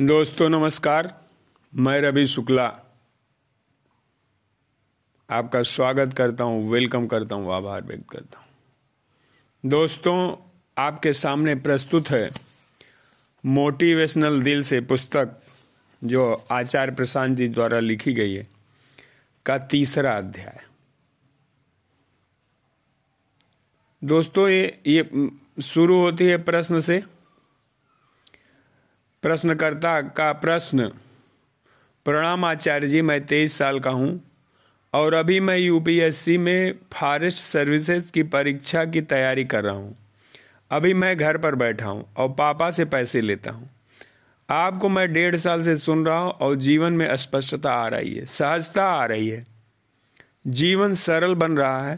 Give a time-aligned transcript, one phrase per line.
[0.00, 1.26] दोस्तों, नमस्कार।
[1.72, 2.64] मैं रवि शुक्ला।
[5.30, 10.36] आपका स्वागत करता हूँ, वेलकम करता हूँ, आभार व्यक्त करता हूँ। दोस्तों,
[10.78, 12.30] आपके सामने प्रस्तुत है
[13.44, 15.36] मोटिवेशनल दिल से पुस्तक,
[16.04, 18.46] जो आचार्य प्रशांत जी द्वारा लिखी गई है,
[19.46, 20.60] का तीसरा अध्याय।
[24.02, 25.30] दोस्तों, ये ये
[25.62, 27.02] शुरू होती है प्रश्न से।
[29.22, 30.86] प्रश्नकर्ता का प्रश्न,
[32.04, 34.20] प्रणाम आचार्य जी, मैं तेईस साल का हूँ
[34.92, 39.94] और अभी मैं यूपीएससी में फॉरेस्ट सर्विसेज़ की परीक्षा की तैयारी कर रहा हूँ।
[40.70, 43.70] अभी मैं घर पर बैठा हूँ और पापा से पैसे लेता हूँ।
[44.48, 48.24] आपको मैं डेढ़ साल से सुन रहा हूँ और जीवन में स्पष्टता आ रही है,
[48.24, 49.44] सहजता आ रही है।
[50.46, 51.96] जीवन सरल बन रहा है।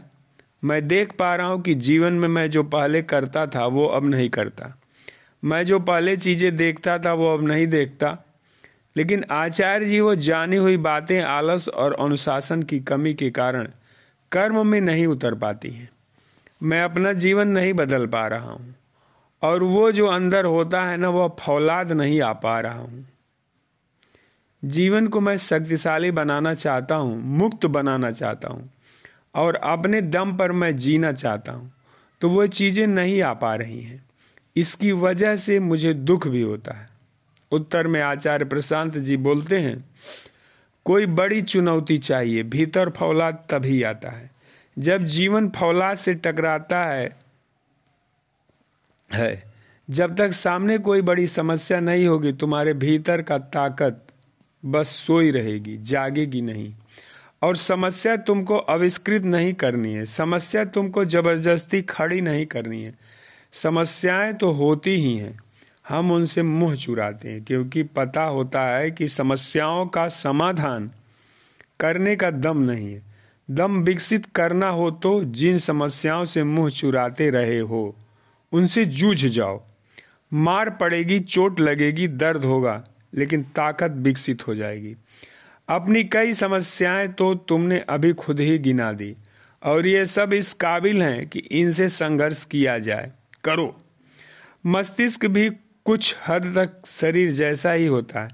[0.63, 4.09] मैं देख पा रहा हूँ कि जीवन में मैं जो पहले करता था, वो अब
[4.09, 4.79] नहीं करता।
[5.43, 8.13] मैं जो पहले चीज़ें देखता था, वो अब नहीं देखता।
[8.95, 13.67] लेकिन आचार्य जी वो जानी हुई बातें आलस और अनुशासन की कमी के कारण
[14.31, 15.89] कर्म में नहीं उतर पाती हैं।
[16.63, 18.75] मैं अपना जीवन नहीं बदल पा रहा हूँ
[19.41, 23.05] और वो जो अंदर होता है ना वह फौलाद नहीं आ पा रहा हूँ।
[24.63, 28.69] जीवन को मैं शक्तिशाली बनाना चाहता हूँ, मुक्त बनाना चाहता हूँ
[29.35, 31.71] और अपने दम पर मैं जीना चाहता हूँ
[32.21, 34.03] तो वो चीज़ें नहीं आ पा रही हैं।
[34.55, 36.87] इसकी वजह से मुझे दुख भी होता है।
[37.51, 39.85] उत्तर में आचार्य प्रशांत जी बोलते हैं,
[40.85, 44.31] कोई बड़ी चुनौती चाहिए, भीतर फौलाद तभी आता है।
[44.79, 47.15] जब जीवन फौलाद से टकराता है
[49.13, 49.43] है,
[49.89, 54.05] जब तक सामने कोई बड़ी समस्या नहीं होगी, तुम्हारे भीतर का ताकत
[54.65, 56.73] बस सोई रहेगी, जागेगी नहीं।
[57.41, 62.93] और समस्या तुमको आविष्कृत नहीं करनी है। समस्या तुमको ज़बरदस्ती खड़ी नहीं करनी है।
[63.53, 65.37] समस्याएँ तो होती ही हैं।
[65.89, 70.89] हम उनसे मुँह चुराते हैं, क्योंकि पता होता है कि समस्याओं का समाधान
[71.79, 73.01] करने का दम नहीं है।
[73.49, 77.95] दम विकसित करना हो तो जिन समस्याओं से मुँह चुराते रहे हो,
[78.51, 79.61] उनसे जूझ जाओ।
[80.31, 84.95] मार पड़ेगी, चोट लगेगी, दर्द होगा, लेकिन ताकत विकसित हो जाएगी।
[85.67, 89.15] अपनी कई समस्याएँ तो तुमने अभी खुद ही गिना दी,
[89.61, 93.11] और ये सब इस काबिल हैं कि इनसे संघर्ष किया जाए।
[93.43, 93.75] करो।
[94.65, 95.49] मस्तिष्क भी
[95.85, 98.29] कुछ हद तक शरीर जैसा ही होता है,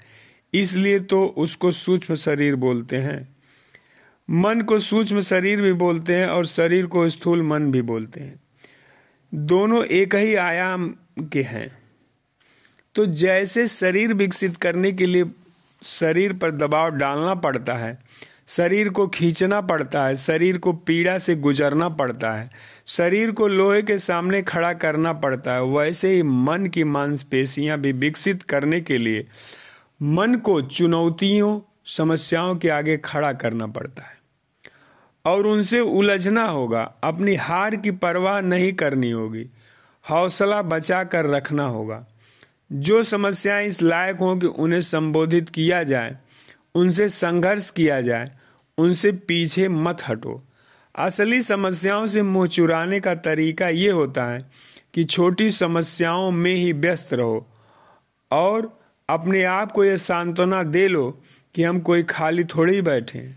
[0.54, 3.28] इसलिए तो उसको सूक्ष्म शरीर बोलते हैं।
[4.30, 8.40] मन को सूक्ष्म शरीर भी बोलते हैं और शरीर को स्थूल मन भी बोलते हैं।
[9.34, 10.88] दोनों एक ही आयाम
[11.34, 11.68] के हैं।
[12.96, 15.26] तो जैसे शरीर विकसित करने के लिए
[15.82, 17.98] शरीर पर दबाव डालना पड़ता है
[18.50, 22.50] शरीर को खींचना पड़ता है, शरीर को पीड़ा से गुजरना पड़ता है,
[22.88, 27.92] शरीर को लोहे के सामने खड़ा करना पड़ता है। वैसे ही मन की मांसपेशियाँ भी
[27.92, 29.28] विकसित करने के लिए
[30.02, 34.18] मन को चुनौतियों, समस्याओं के आगे खड़ा करना पड़ता है।
[35.26, 39.50] और उनसे उलझना होगा, अपनी हार की परवाह नहीं करनी होगी,
[40.12, 42.08] हौसला बचा कर रखना होगा।
[42.72, 46.18] जो समस्याएँ इस लायक हों कि उन्हें संबोधित किया जाए,
[46.76, 48.32] उनसे संघर्ष किया जाए
[48.80, 50.42] उनसे पीछे मत हटो।
[50.96, 54.50] असली समस्याओं से मुँह चुराने का तरीका ये होता है
[54.94, 57.48] कि छोटी समस्याओं में ही व्यस्त रहो
[58.32, 58.80] और
[59.10, 61.10] अपने आप को यह सांत्वना दे लो
[61.56, 63.30] कि हम कोई खाली थोड़ी ही बैठे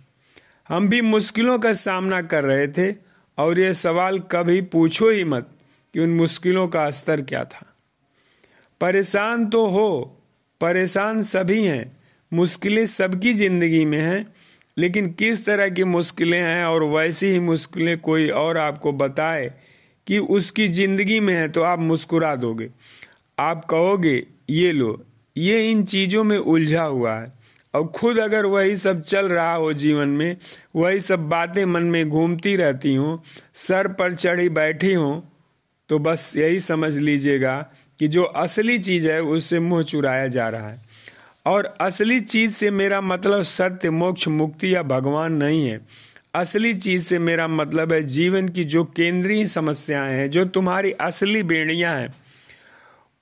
[0.69, 2.95] हम भी मुश्किलों का सामना कर रहे थे
[3.39, 5.49] और यह सवाल कभी पूछो ही मत
[5.95, 7.67] कि उन मुश्किलों का स्तर क्या था।
[8.81, 10.21] परेशान तो हो,
[10.61, 11.97] परेशान सभी हैं,
[12.33, 14.25] मुश्किलें सबकी ज़िंदगी में हैं
[14.77, 19.53] लेकिन किस तरह की मुश्किलें हैं और वैसी ही मुश्किलें कोई और आपको बताए
[20.07, 22.69] कि उसकी ज़िंदगी में है तो आप मुस्कुरा दोगे।
[23.39, 25.05] आप कहोगे, ये लो,
[25.37, 27.31] ये इन चीज़ों में उलझा हुआ है।
[27.75, 30.37] और खुद अगर वही सब चल रहा हो जीवन में,
[30.77, 33.17] वही सब बातें मन में घूमती रहती हों,
[33.55, 35.21] सर पर चढ़ी बैठी हों
[35.91, 37.57] तो बस यही समझ लीजिएगा
[37.99, 40.82] कि जो असली चीज़ है, उससे मुँह चुराया जा रहा है।
[41.47, 45.81] और असली चीज़ से मेरा मतलब सत्य, मोक्ष, मुक्ति या भगवान नहीं है।
[46.35, 51.43] असली चीज़ से मेरा मतलब है जीवन की जो केंद्रीय समस्याएँ हैं, जो तुम्हारी असली
[51.43, 52.15] बेड़ियाँ हैं,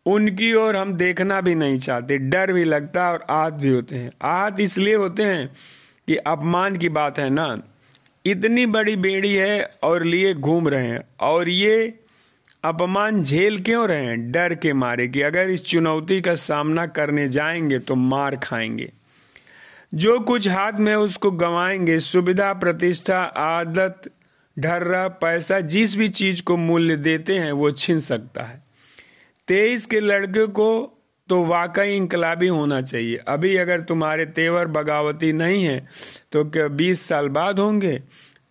[0.06, 3.96] उनकी ओर हम देखना भी नहीं चाहते। डर भी लगता है और आहत भी होते
[3.96, 5.46] हैं। आहत इसलिए होते हैं
[6.08, 7.62] कि अपमान की बात है ना।
[8.26, 12.00] इतनी बड़ी बेड़ी है और लिए घूम रहे हैं। और ये
[12.64, 14.32] अपमान झेल क्यों रहे हैं?
[14.32, 18.92] डर के मारे कि अगर इस चुनौती का सामना करने जाएँगे तो मार खाएँगे।
[19.94, 24.10] जो कुछ हाथ में उसको गंवाएँगे, सुविधा, प्रतिष्ठा, आदत,
[24.58, 28.62] ढर्रा, पैसा, जिस भी चीज़ को मूल्य देते हैं, वो छीन सकता है।
[29.48, 30.70] तेईस के लड़के को
[31.28, 35.86] तो वाकई इंकलाबी होना चाहिए। अभी अगर तुम्हारे तेवर बगावती नहीं है
[36.32, 38.02] तो क्या बीस साल बाद होंगे?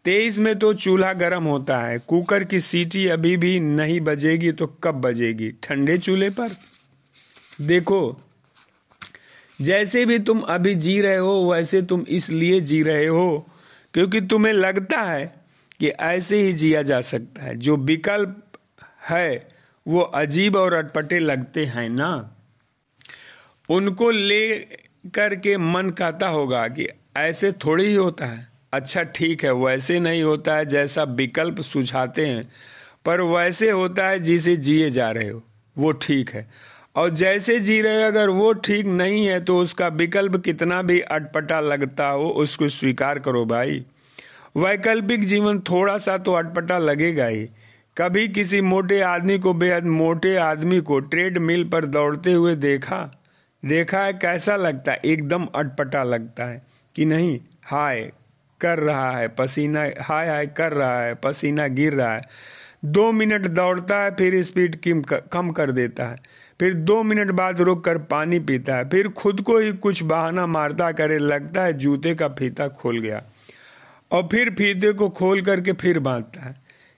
[0.06, 4.68] तेईस में तो चूल्हा गर्म होता है, कुकर की सीटी अभी भी नहीं बजेगी तो
[4.68, 5.52] कब बजेगी?
[5.52, 6.50] ठंडे चूल्हे पर?
[7.62, 8.22] देखो,
[9.62, 13.48] जैसे भी तुम अभी जी रहे हो, वैसे तुम इसलिए जी रहे हो,
[13.94, 15.36] क्योंकि तुम्हें लगता है
[15.80, 18.44] कि ऐसे ही जिया जा सकता है। जो विकल्प
[19.10, 19.50] है,
[19.88, 22.36] वो अजीब और अटपटे लगते हैं ना?
[23.70, 24.58] उनको ले
[25.14, 26.88] करके मन कहता होगा कि
[27.18, 32.26] ऐसे थोड़ी ही होता है। अच्छा ठीक है, वैसे नहीं होता है जैसा विकल्प सुझाते
[32.26, 32.44] हैं,
[33.06, 35.42] पर वैसे होता है जिसे जिए जा रहे हो,
[35.76, 36.48] वो ठीक है।
[36.96, 41.00] और जैसे जी रहे हो, अगर वो ठीक नहीं है तो उसका विकल्प कितना भी
[41.00, 43.84] अटपटा लगता हो, उसको स्वीकार करो भाई।
[44.58, 47.46] वैकल्पिक जीवन थोड़ा सा तो अटपटा लगेगा ही।
[47.98, 53.02] कभी किसी मोटे आदमी को, बेहद मोटे आदमी को ट्रेड मिल पर दौड़ते हुए देखा
[53.64, 55.02] देखा है कैसा लगता है?
[55.06, 56.62] एकदम अटपटा लगता है
[56.96, 57.40] कि नहीं?
[57.64, 58.12] हाय
[58.62, 62.22] कर रहा है, पसीना, हाय हाय कर रहा है, पसीना गिर रहा है।
[62.86, 64.78] दो मिनट दौड़ता है, फिर स्पीड
[65.32, 66.16] कम कर देता है।
[66.60, 70.46] फिर दो मिनट बाद रुक कर पानी पीता है। फिर खुद को ही कुछ बहाना
[70.48, 73.22] मारता करे, लगता है जूते का फीता खोल गया।
[74.12, 76.56] और फिर फीते को खोल करके फिर बांधता है।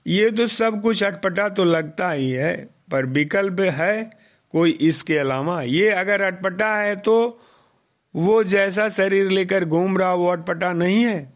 [0.07, 4.09] ये तो सब कुछ अटपटा तो लगता ही है, पर विकल्प है
[4.51, 7.41] कोई इसके अलावा। ये अगर अटपटा है तो
[8.15, 11.30] वो जैसा शरीर लेकर घूम रहा, वो अटपटा नहीं है।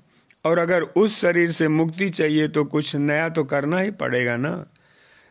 [0.46, 4.66] और अगर उस शरीर से मुक्ति चाहिए तो कुछ नया तो करना ही पड़ेगा ना।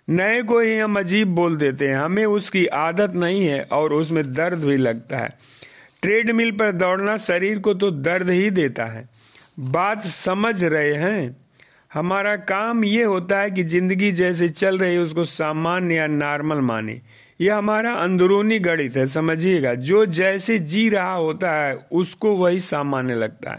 [0.09, 4.33] नए को ही हम अजीब बोल देते हैं। हमें उसकी आदत नहीं है और उसमें
[4.33, 5.29] दर्द भी लगता है।
[6.03, 9.09] ट्रेडमिल पर दौड़ना शरीर को तो दर्द ही देता है।
[9.61, 11.37] बात समझ रहे हैं?
[11.95, 16.61] हमारा काम ये होता है कि ज़िंदगी जैसे चल रही है, उसको सामान्य या नॉर्मल
[16.61, 17.01] माने।
[17.41, 23.15] यह हमारा अंदरूनी गणित है, समझिएगा। जो जैसे जी रहा होता है, उसको वही सामान्य
[23.15, 23.59] लगता है।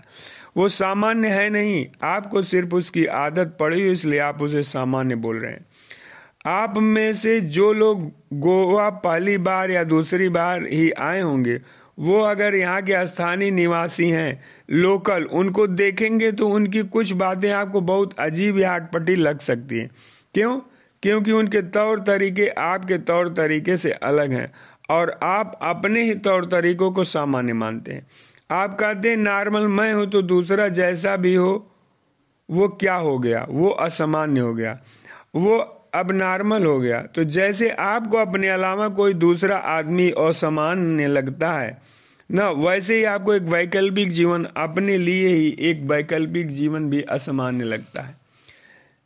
[0.58, 5.52] वो सामान्य है नहीं, आपको सिर्फ़ उसकी आदत पड़ी इसलिए आप उसे सामान्य बोल रहे
[5.52, 5.66] हैं।
[6.46, 11.60] आप में से जो लोग गोवा पहली बार या दूसरी बार ही आए होंगे,
[12.00, 17.82] वो अगर यहाँ के स्थानीय निवासी हैं, लोकल, उनको देखेंगे तो उनकी कुछ बातें आपको
[17.82, 19.90] बहुत अजीब या अटपटी लग सकती हैं।
[20.34, 20.60] क्यों?
[21.06, 24.52] क्योंकि उनके तौर तरीके आपके तौर तरीके से अलग हैं
[24.90, 28.08] और आप अपने ही तौर तरीकों को सामान्य मानते हैं।
[28.52, 31.72] आप कहते हैं, नॉर्मल मैं हूँ तो दूसरा जैसा भी हो,
[32.52, 33.46] वो क्या हो गया?
[33.50, 34.80] वो असामान्य हो गया।
[35.36, 35.58] वो
[35.94, 41.82] अब नॉर्मल हो गया। तो जैसे आपको अपने अलावा कोई दूसरा आदमी असामान्य लगता है,
[42.32, 47.64] ना, वैसे ही आपको एक वैकल्पिक जीवन अपने लिए ही एक वैकल्पिक जीवन भी असामान्य
[47.64, 48.25] लगता है।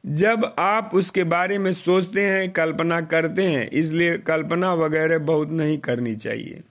[0.03, 5.77] जब आप उसके बारे में सोचते हैं, कल्पना करते हैं, इसलिए कल्पना वगैरह बहुत नहीं
[5.77, 6.61] करनी चाहिए।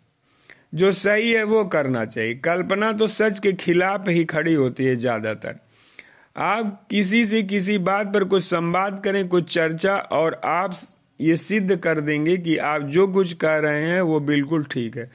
[0.75, 4.97] जो सही है, वो करना चाहिए। कल्पना तो सच के खिलाफ ही खड़ी होती है
[4.97, 5.59] ज़्यादातर।
[6.37, 10.77] आप किसी से किसी बात पर कुछ संवाद करें, कुछ चर्चा, और आप
[11.21, 15.11] ये सिद्ध कर देंगे कि आप जो कुछ कह रहे हैं, वो बिल्कुल ठीक है।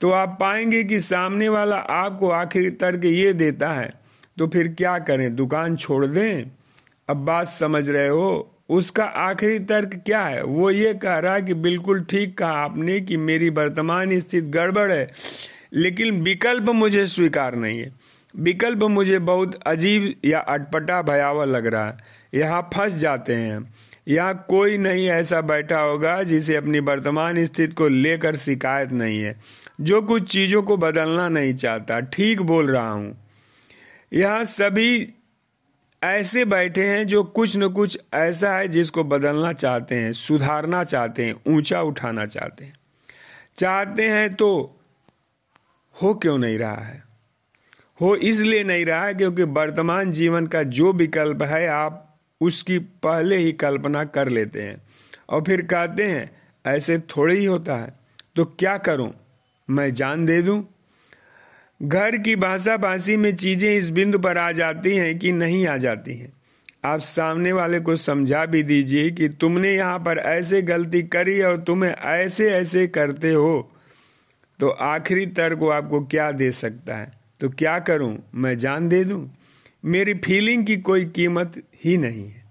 [0.00, 3.92] तो आप पाएँगे कि सामने वाला आपको आखिरी तर्क ये देता है
[4.36, 5.34] तो फिर क्या करें?
[5.36, 6.50] दुकान छोड़ दें?
[7.08, 8.54] अब बात समझ रहे हो?
[8.68, 10.42] उसका आखिरी तर्क क्या है?
[10.42, 14.90] वो ये कह रहा है कि बिल्कुल ठीक कहा आपने कि मेरी वर्तमान स्थिति गड़बड़
[14.92, 15.08] है,
[15.72, 17.92] लेकिन विकल्प मुझे स्वीकार नहीं है।
[18.34, 21.96] विकल्प मुझे बहुत अजीब या अटपटा भयावह लग रहा है।
[22.34, 23.62] यहाँ फंस जाते हैं।
[24.08, 29.38] यहाँ कोई नहीं ऐसा बैठा होगा जिसे अपनी वर्तमान स्थिति को लेकर शिकायत नहीं है।
[29.80, 33.16] जो कुछ चीज़ों को बदलना नहीं चाहता, ठीक बोल रहा हूँ।
[34.12, 35.14] यहाँ सभी
[36.02, 41.24] ऐसे बैठे हैं जो कुछ न कुछ ऐसा है जिसको बदलना चाहते हैं, सुधारना चाहते
[41.24, 42.74] हैं, ऊँचा उठाना चाहते हैं।
[43.56, 44.80] चाहते हैं तो
[46.02, 47.02] हो क्यों नहीं रहा है?
[48.00, 53.36] हो इसलिए नहीं रहा है क्योंकि वर्तमान जीवन का जो विकल्प है, आप उसकी पहले
[53.36, 54.82] ही कल्पना कर लेते हैं
[55.30, 57.92] और फिर कहते हैं, ऐसे थोड़े ही होता है।
[58.36, 59.14] तो क्या करूँ?
[59.70, 60.64] मैं जान दे दूँ?
[61.82, 65.76] घर की भाषा भाषी में चीज़ें इस बिंदु पर आ जाती हैं कि नहीं आ
[65.76, 66.32] जाती हैं।
[66.84, 71.60] आप सामने वाले को समझा भी दीजिए कि तुमने यहाँ पर ऐसे गलती करी और
[71.60, 73.72] तुम्हें ऐसे ऐसे करते हो।
[74.60, 77.12] तो आखिरी तर्क वो आपको क्या दे सकता है?
[77.40, 78.18] तो क्या करूँ?
[78.34, 79.34] मैं जान दे दूँ?
[79.84, 82.44] मेरी फीलिंग की कोई कीमत ही नहीं है।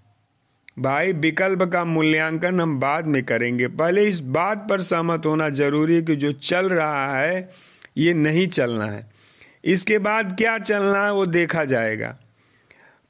[0.78, 5.94] भाई, विकल्प का मूल्यांकन हम बाद में करेंगे। पहले इस बात पर सहमत होना ज़रूरी
[5.94, 7.50] है कि जो चल रहा है,
[7.96, 9.17] ये नहीं चलना है।
[9.64, 12.18] इसके बाद क्या चलना है वो देखा जाएगा।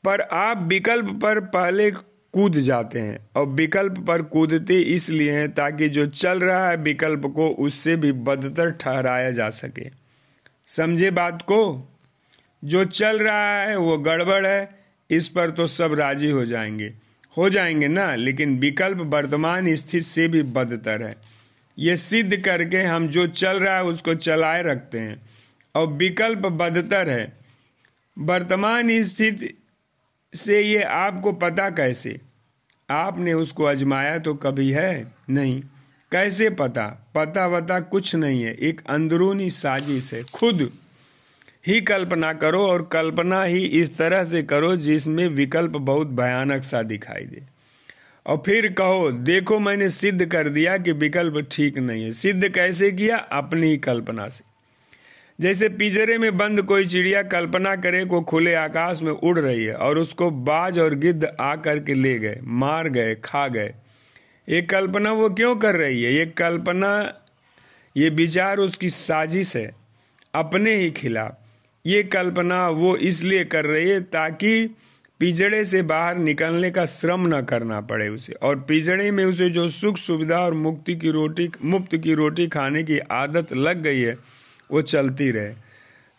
[0.04, 1.90] पर आप विकल्प पर पहले
[2.32, 7.22] कूद जाते हैं और विकल्प पर कूदते इसलिए हैं ताकि जो चल रहा है विकल्प
[7.36, 9.90] को उससे भी बदतर ठहराया जा सके।
[10.66, 11.92] समझे बात को?
[12.64, 14.78] जो चल रहा है वो गड़बड़ है,
[15.10, 16.92] इस पर तो सब राज़ी हो जाएँगे।
[17.36, 21.16] हो जाएँगे ना, लेकिन विकल्प वर्तमान स्थिति से भी बदतर है।
[21.78, 25.27] ये सिद्ध करके हम जो चल रहा है उसको चलाए रखते हैं।
[25.74, 27.38] और विकल्प बदतर है।
[28.18, 29.54] वर्तमान स्थिति
[30.34, 32.20] से ये आपको पता कैसे?
[32.90, 35.12] आपने उसको अजमाया तो कभी है?
[35.30, 35.62] नहीं।
[36.12, 37.12] कैसे पता?
[37.14, 40.72] पता वता कुछ नहीं है। एक अंदरूनी साजिश है। खुद
[41.66, 46.82] ही कल्पना करो और कल्पना ही इस तरह से करो जिसमें विकल्प बहुत भयानक सा
[46.82, 47.42] दिखाई दे।
[48.26, 52.92] और फिर कहो, देखो, मैंने सिद्ध कर दिया कि विकल्प ठीक नहीं है। सिद्ध कैसे
[52.92, 53.16] किया?
[53.16, 54.47] अपनी कल्पना से।
[55.38, 59.74] जैसे पिजरे में बंद कोई चिड़िया कल्पना करे को खुले आकाश में उड़ रही है
[59.74, 63.74] और उसको बाज और गिद्ध आकर के ले गए, मार गए, खा गए।
[64.48, 66.12] ये कल्पना वो क्यों कर रही है?
[66.14, 67.20] ये कल्पना,
[67.96, 69.70] ये विचार उसकी साजिश है,
[70.34, 71.36] अपने ही खिलाफ।
[71.84, 74.66] ये कल्पना वो इसलिए कर रही है ताकि
[75.20, 79.68] पिजड़े से बाहर निकलने का श्रम न करना पड़े उसे और पिजड़े में उसे जो
[79.68, 84.16] सुख, सुविधा और मुक्ति की रोटी, मुफ़्त की रोटी खाने की आदत लग गई है
[84.70, 85.54] वो चलती रहे।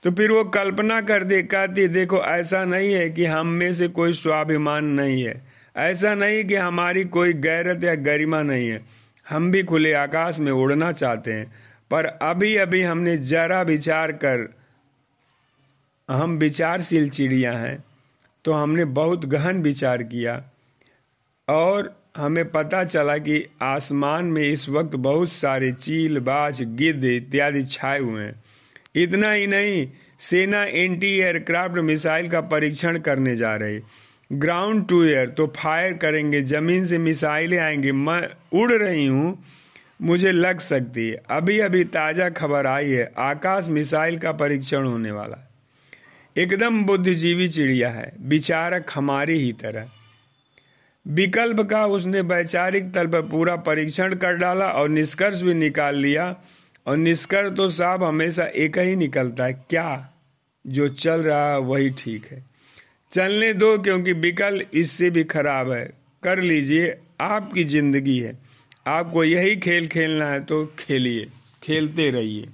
[0.03, 3.88] तो फिर वो कल्पना कर दे कहती देखो ऐसा नहीं है कि हम में से
[3.88, 5.41] कोई स्वाभिमान नहीं है।
[5.75, 8.82] ऐसा नहीं कि हमारी कोई गैरत या गरिमा नहीं है।
[9.29, 11.51] हम भी खुले आकाश में उड़ना चाहते हैं,
[11.91, 14.48] पर अभी अभी हमने जरा विचार कर,
[16.10, 17.84] हम विचारशील चिड़िया हैं
[18.46, 20.44] तो हमने बहुत गहन विचार किया।
[21.48, 27.63] और हमें पता चला कि आसमान में इस वक्त बहुत सारे चील, बाज गिद्ध इत्यादि
[27.63, 28.44] छाए हुए हैं।
[28.96, 29.88] इतना ही नहीं,
[30.20, 33.80] सेना एंटी एयरक्राफ्ट मिसाइल का परीक्षण करने जा रही।
[34.32, 38.22] ग्राउंड टू एयर तो फायर करेंगे, ज़मीन से मिसाइलें आएँगी। मैं
[38.54, 39.38] उड़ रही हूँ,
[40.01, 45.12] मुझे लग सकती है। अभी अभी ताज़ा खबर आई है, आकाश मिसाइल का परीक्षण होने
[45.12, 45.46] वाला।
[46.36, 49.89] एकदम बुद्धिजीवी चिड़िया है विचारक हमारी ही तरह।
[51.10, 56.36] विकल्प का उसने वैचारिक तल पर पूरा परीक्षण कर डाला और निष्कर्ष भी निकाल लिया।
[56.88, 60.12] और निष्कर्ष तो साहब हमेशा एक ही निकलता है। क्या?
[60.66, 62.44] जो चल रहा है वही ठीक है।
[63.12, 65.86] चलने दो क्योंकि विकल्प इससे भी खराब है।
[66.24, 68.38] कर लीजिए, आपकी ज़िंदगी है।
[68.88, 71.28] आपको यही खेल खेलना है तो खेलिए,
[71.63, 72.48] खेलते रहिए।